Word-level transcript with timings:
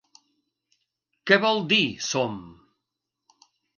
Què 1.31 1.39
vol 1.43 1.61
dir 1.73 1.83
som? 2.07 2.41